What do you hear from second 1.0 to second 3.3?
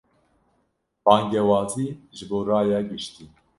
Bangewazî ji bo raya giştî